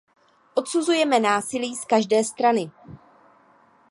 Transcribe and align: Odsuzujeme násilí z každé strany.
Odsuzujeme 0.55 1.19
násilí 1.19 1.75
z 1.75 1.85
každé 1.85 2.23
strany. 2.23 2.71